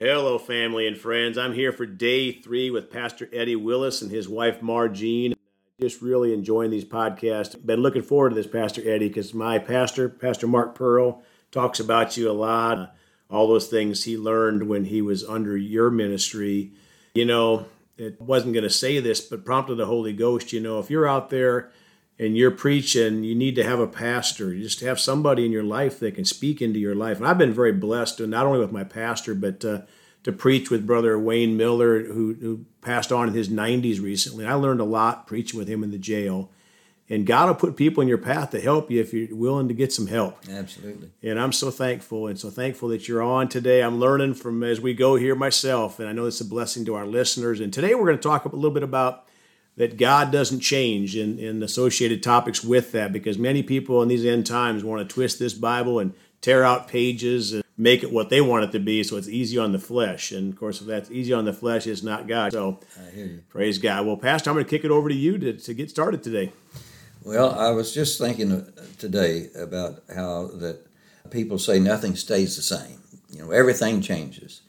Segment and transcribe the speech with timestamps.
[0.00, 1.38] Hello, family and friends.
[1.38, 5.36] I'm here for day three with Pastor Eddie Willis and his wife Margene.
[5.80, 7.54] Just really enjoying these podcasts.
[7.64, 11.22] Been looking forward to this, Pastor Eddie, because my pastor, Pastor Mark Pearl,
[11.52, 12.92] talks about you a lot.
[13.30, 16.72] All those things he learned when he was under your ministry.
[17.14, 17.66] You know,
[17.96, 20.52] it wasn't going to say this, but prompted the Holy Ghost.
[20.52, 21.70] You know, if you're out there
[22.18, 24.54] and you're preaching, you need to have a pastor.
[24.54, 27.18] You just have somebody in your life that can speak into your life.
[27.18, 29.80] And I've been very blessed, not only with my pastor, but uh,
[30.22, 34.46] to preach with Brother Wayne Miller, who, who passed on in his 90s recently.
[34.46, 36.50] I learned a lot preaching with him in the jail.
[37.10, 39.74] And God will put people in your path to help you if you're willing to
[39.74, 40.38] get some help.
[40.48, 41.10] Absolutely.
[41.22, 43.82] And I'm so thankful and so thankful that you're on today.
[43.82, 46.94] I'm learning from as we go here myself, and I know it's a blessing to
[46.94, 47.60] our listeners.
[47.60, 49.26] And today we're going to talk a little bit about
[49.76, 54.24] that God doesn't change and, and associated topics with that because many people in these
[54.24, 58.30] end times want to twist this Bible and tear out pages and make it what
[58.30, 60.30] they want it to be so it's easy on the flesh.
[60.30, 62.52] And of course, if that's easy on the flesh, it's not God.
[62.52, 62.80] So
[63.48, 64.06] praise God.
[64.06, 66.52] Well, Pastor, I'm going to kick it over to you to, to get started today.
[67.24, 68.66] Well, I was just thinking
[68.98, 70.86] today about how that
[71.30, 73.00] people say nothing stays the same.
[73.30, 74.60] You know, everything changes.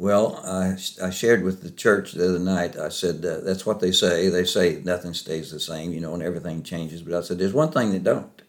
[0.00, 2.74] Well, I, I shared with the church the other night.
[2.74, 4.30] I said uh, that's what they say.
[4.30, 7.02] They say nothing stays the same, you know, and everything changes.
[7.02, 8.40] But I said there's one thing that don't,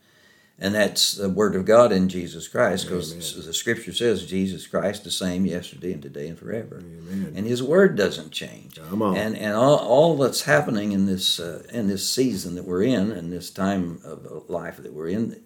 [0.57, 5.03] and that's the Word of God in Jesus Christ, because the Scripture says Jesus Christ
[5.03, 7.33] the same yesterday and today and forever, Amen.
[7.35, 8.75] and His Word doesn't change.
[8.75, 9.17] Come on.
[9.17, 13.11] And and all, all that's happening in this uh, in this season that we're in,
[13.11, 15.43] and this time of life that we're in,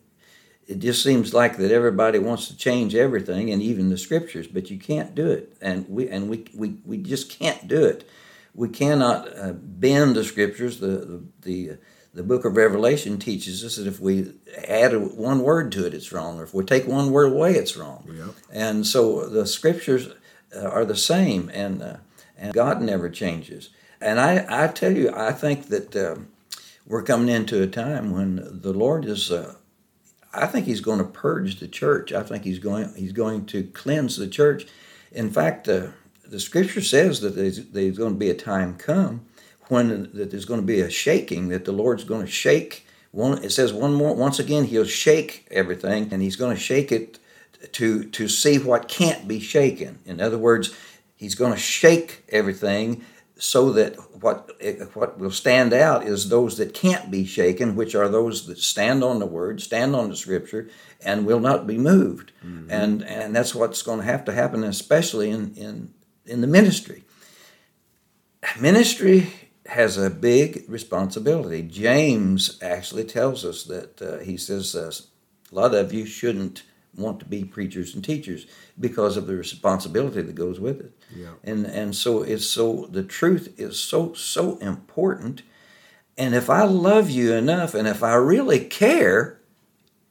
[0.68, 4.72] it just seems like that everybody wants to change everything and even the scriptures but
[4.72, 5.56] you can't do it.
[5.62, 8.08] And we and we we, we just can't do it.
[8.54, 10.80] We cannot uh, bend the scriptures.
[10.80, 11.78] The, the the
[12.14, 14.34] the book of revelation teaches us that if we
[14.68, 16.40] add a, one word to it it's wrong.
[16.40, 18.06] Or if we take one word away it's wrong.
[18.12, 18.36] Yep.
[18.52, 20.10] and so the scriptures
[20.56, 21.98] uh, are the same and uh,
[22.38, 23.70] and god never changes.
[24.02, 26.16] And i i tell you i think that uh,
[26.88, 29.56] we're coming into a time when the lord is uh,
[30.36, 32.12] I think he's going to purge the church.
[32.12, 34.68] I think he's going he's going to cleanse the church.
[35.12, 35.88] In fact, uh,
[36.28, 39.26] the scripture says that there's, there's going to be a time come
[39.68, 42.88] when that there's going to be a shaking that the Lord's going to shake.
[43.12, 46.92] One it says one more once again he'll shake everything and he's going to shake
[46.92, 47.20] it
[47.74, 50.00] to to see what can't be shaken.
[50.06, 50.76] In other words,
[51.16, 53.06] he's going to shake everything
[53.38, 54.50] so that what
[54.94, 59.04] what will stand out is those that can't be shaken, which are those that stand
[59.04, 60.70] on the word, stand on the scripture,
[61.04, 62.32] and will not be moved.
[62.46, 62.72] Mm-hmm.
[62.72, 65.94] And and that's what's going to have to happen, especially in in
[66.26, 67.04] in the ministry.
[68.60, 69.34] Ministry
[69.66, 71.64] has a big responsibility.
[71.64, 74.92] James actually tells us that uh, he says uh,
[75.52, 76.64] a lot of you shouldn't
[76.98, 78.46] want to be preachers and teachers
[78.80, 80.92] because of the responsibility that goes with it.
[81.16, 81.34] Yeah.
[81.44, 85.44] And and so it's so the truth is so so important.
[86.18, 89.40] And if I love you enough and if I really care,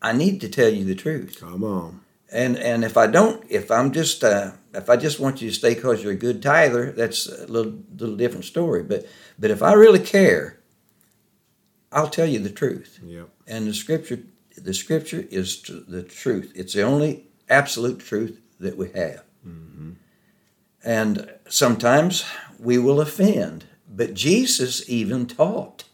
[0.03, 1.39] I need to tell you the truth.
[1.41, 2.01] Come on.
[2.31, 5.55] And and if I don't, if I'm just uh, if I just want you to
[5.55, 8.83] stay because you're a good tither, that's a little little different story.
[8.83, 9.07] But
[9.39, 10.59] but if I really care,
[11.93, 12.99] I'll tell you the truth.
[13.03, 13.29] Yep.
[13.47, 14.21] And the scripture
[14.57, 16.53] the scripture is the truth.
[16.55, 19.25] It's the only absolute truth that we have.
[19.47, 19.93] Mm-hmm.
[20.85, 22.25] And sometimes
[22.59, 25.85] we will offend, but Jesus even taught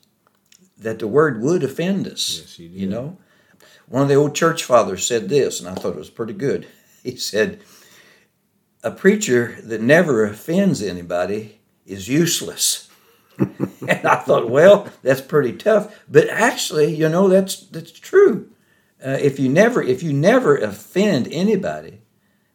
[0.79, 2.41] that the word would offend us.
[2.41, 2.79] Yes, he did.
[2.79, 3.19] You know,
[3.89, 6.67] one of the old church fathers said this, and I thought it was pretty good.
[7.03, 7.63] He said,
[8.85, 12.90] "A preacher that never offends anybody is useless."
[13.89, 16.05] and I thought, well, that's pretty tough.
[16.09, 18.49] But actually, you know, that's that's true.
[19.05, 22.01] Uh, if you never if you never offend anybody,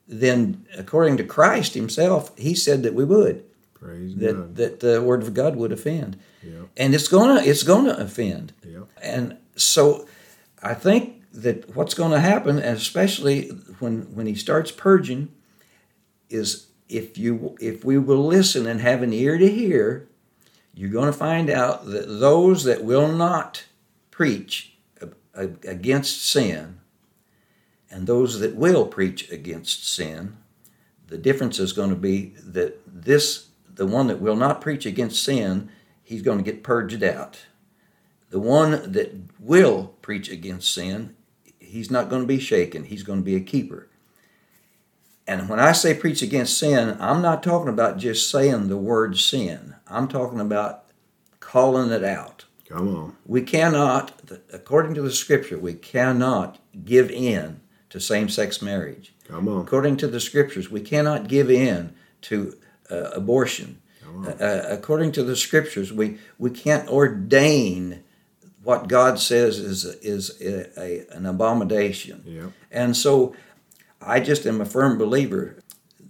[0.08, 3.44] then according to Christ Himself, He said that we would
[3.74, 4.56] Praise that God.
[4.56, 6.70] that the Word of God would offend, Yep.
[6.78, 8.54] and it's gonna it's gonna offend.
[8.64, 8.88] Yep.
[9.02, 10.08] And so,
[10.62, 13.50] I think that what's going to happen, especially
[13.80, 15.30] when when He starts purging,
[16.30, 20.08] is if you if we will listen and have an ear to hear,
[20.76, 23.64] you're going to find out that those that will not
[24.12, 24.74] preach
[25.34, 26.80] against sin
[27.90, 30.38] and those that will preach against sin,
[31.08, 35.24] the difference is going to be that this, the one that will not preach against
[35.24, 35.70] sin,
[36.04, 37.46] he's going to get purged out.
[38.30, 41.16] The one that will preach against sin,
[41.58, 43.88] he's not going to be shaken, he's going to be a keeper.
[45.28, 49.18] And when I say preach against sin, I'm not talking about just saying the word
[49.18, 49.76] sin.
[49.88, 50.84] I'm talking about
[51.40, 52.46] calling it out.
[52.68, 53.16] Come on.
[53.26, 54.14] We cannot,
[54.52, 59.14] according to the scripture, we cannot give in to same sex marriage.
[59.28, 59.62] Come on.
[59.62, 62.58] According to the scriptures, we cannot give in to
[62.92, 63.82] uh, abortion.
[64.40, 68.04] Uh, according to the scriptures, we, we can't ordain
[68.64, 72.24] what God says is is a, a, an abomination.
[72.26, 72.52] Yep.
[72.72, 73.36] And so,
[74.06, 75.58] I just am a firm believer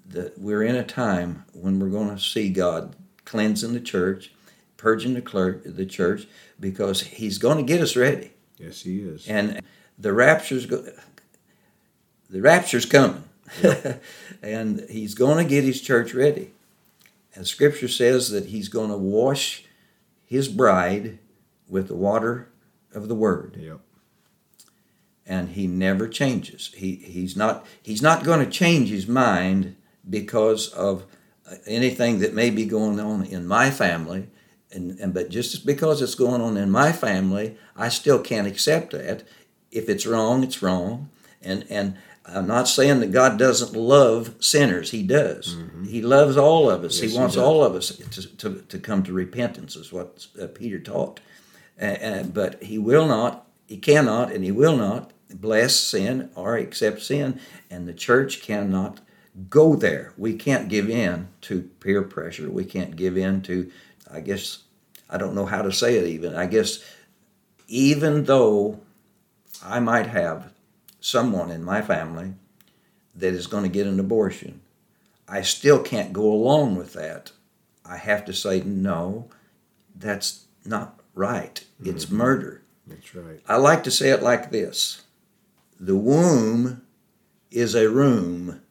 [0.08, 4.32] that we're in a time when we're going to see God cleansing the church,
[4.78, 6.28] purging the clerk, the church,
[6.60, 8.32] because He's going to get us ready.
[8.58, 9.28] Yes, He is.
[9.28, 9.62] And
[9.98, 10.88] the rapture's go-
[12.30, 13.24] the rapture's coming,
[14.42, 16.52] and He's going to get His church ready.
[17.34, 19.66] And Scripture says that He's going to wash
[20.26, 21.20] His bride
[21.70, 22.50] with the water
[22.94, 23.80] of the Word Yep.
[25.26, 26.72] And he never changes.
[26.76, 29.76] He he's not he's not going to change his mind
[30.08, 31.06] because of
[31.50, 34.28] uh, anything that may be going on in my family.
[34.72, 38.92] And, and but just because it's going on in my family, I still can't accept
[38.92, 39.24] that.
[39.72, 41.10] If it's wrong, it's wrong.
[41.42, 41.96] And and
[42.28, 44.92] I'm not saying that God doesn't love sinners.
[44.92, 45.58] He does.
[45.88, 46.96] He loves all of us.
[46.96, 47.44] Yes, he he wants does.
[47.44, 51.20] all of us to, to, to come to repentance, is what uh, Peter taught.
[51.78, 56.58] And, and, but he will not, he cannot, and he will not bless sin or
[56.58, 57.40] accept sin.
[57.70, 59.00] And the church cannot
[59.50, 60.14] go there.
[60.18, 62.50] We can't give in to peer pressure.
[62.50, 63.72] We can't give in to,
[64.12, 64.64] I guess,
[65.10, 66.36] I don't know how to say it even.
[66.36, 66.84] I guess
[67.68, 68.80] even though
[69.64, 70.52] I might have
[71.00, 72.34] someone in my family
[73.16, 74.62] that is going to get an abortion,
[75.28, 77.32] I still can't go along with that.
[77.86, 79.30] I have to say, no,
[79.96, 81.64] that's not right.
[81.84, 82.18] It's mm-hmm.
[82.18, 82.62] murder.
[82.88, 83.40] That's right.
[83.48, 85.05] I like to say it like this
[85.80, 86.82] The womb
[87.52, 88.62] is a room,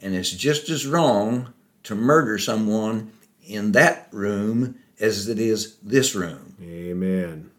[0.00, 1.52] and it's just as wrong
[1.84, 3.12] to murder someone
[3.46, 6.56] in that room as it is this room.
[6.62, 7.50] Amen.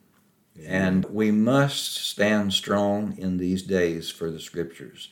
[0.65, 5.09] And we must stand strong in these days for the scriptures.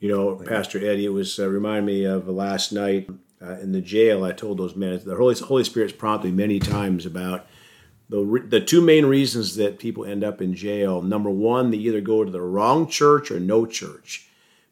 [0.00, 3.10] You know, Pastor Eddie, it was uh, remind me of last night
[3.42, 4.24] uh, in the jail.
[4.24, 7.46] I told those men the Holy Holy Spirit's prompted me many times about
[8.08, 11.02] the re- the two main reasons that people end up in jail.
[11.02, 14.28] Number one, they either go to the wrong church or no church,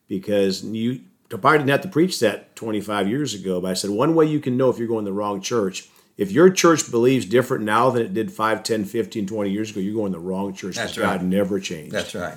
[0.08, 3.60] because you probably didn't have to preach that 25 years ago.
[3.60, 5.88] But I said one way you can know if you're going to the wrong church.
[6.16, 9.80] If your church believes different now than it did 5, 10, 15, 20 years ago,
[9.80, 10.76] you're going to the wrong church.
[10.76, 11.92] That's because God never changed.
[11.92, 12.36] That's right.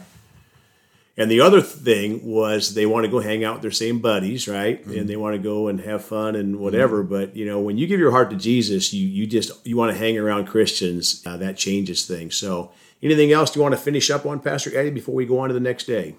[1.19, 4.47] And the other thing was they want to go hang out with their same buddies,
[4.47, 4.81] right?
[4.81, 4.99] Mm-hmm.
[4.99, 7.03] And they want to go and have fun and whatever.
[7.03, 9.91] But you know, when you give your heart to Jesus, you you just you want
[9.91, 11.21] to hang around Christians.
[11.25, 12.37] Uh, that changes things.
[12.37, 12.71] So,
[13.03, 15.49] anything else do you want to finish up on, Pastor Eddie, before we go on
[15.49, 16.15] to the next day?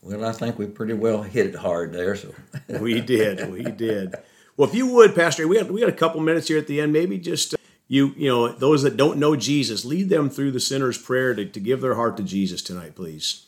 [0.00, 2.14] Well, I think we pretty well hit it hard there.
[2.14, 2.32] So,
[2.80, 4.14] We did, we did.
[4.56, 6.80] Well, if you would, Pastor, we got we got a couple minutes here at the
[6.80, 6.92] end.
[6.92, 7.56] Maybe just uh,
[7.88, 11.44] you you know those that don't know Jesus, lead them through the sinner's prayer to,
[11.44, 13.46] to give their heart to Jesus tonight, please.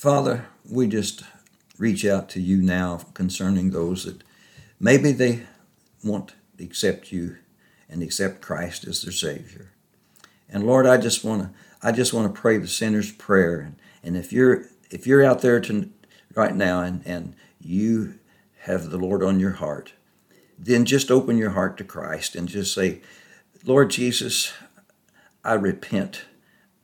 [0.00, 1.24] Father, we just
[1.76, 4.22] reach out to you now concerning those that
[4.80, 5.42] maybe they
[6.02, 7.36] want to accept you
[7.86, 9.72] and accept Christ as their Savior.
[10.48, 11.50] And Lord, I just want to
[11.82, 13.60] I just want to pray the sinner's prayer.
[13.60, 15.90] And, and if you're if you're out there to,
[16.34, 18.14] right now and, and you
[18.60, 19.92] have the Lord on your heart,
[20.58, 23.02] then just open your heart to Christ and just say,
[23.66, 24.54] Lord Jesus,
[25.44, 26.22] I repent.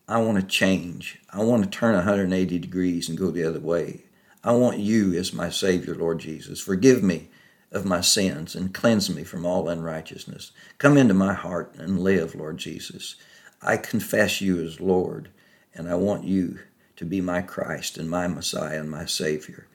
[0.08, 1.18] I want to change.
[1.30, 4.02] I want to turn 180 degrees and go the other way.
[4.44, 6.60] I want you as my Savior, Lord Jesus.
[6.60, 7.28] Forgive me
[7.72, 10.52] of my sins and cleanse me from all unrighteousness.
[10.78, 13.16] Come into my heart and live, Lord Jesus.
[13.60, 15.28] I confess you as Lord,
[15.74, 16.60] and I want you
[16.96, 19.66] to be my Christ and my Messiah and my Savior.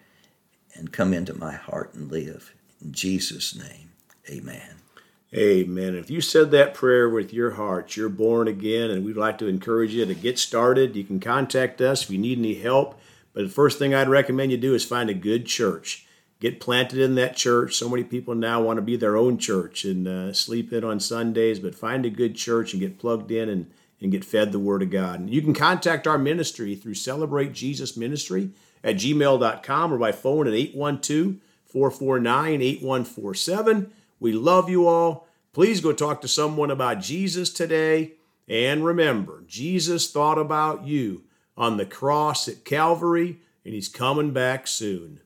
[0.73, 2.53] And come into my heart and live.
[2.81, 3.91] In Jesus' name,
[4.29, 4.80] amen.
[5.33, 5.95] Amen.
[5.95, 9.47] If you said that prayer with your heart, you're born again, and we'd like to
[9.47, 10.95] encourage you to get started.
[10.95, 13.00] You can contact us if you need any help.
[13.33, 16.05] But the first thing I'd recommend you do is find a good church.
[16.41, 17.75] Get planted in that church.
[17.75, 21.00] So many people now want to be their own church and uh, sleep in on
[21.00, 23.71] Sundays, but find a good church and get plugged in and,
[24.01, 25.21] and get fed the Word of God.
[25.21, 28.50] And you can contact our ministry through Celebrate Jesus Ministry
[28.83, 33.93] at gmail.com or by phone at 812 449 8147.
[34.21, 35.27] We love you all.
[35.51, 38.13] Please go talk to someone about Jesus today.
[38.47, 41.23] And remember, Jesus thought about you
[41.57, 45.19] on the cross at Calvary, and he's coming back soon.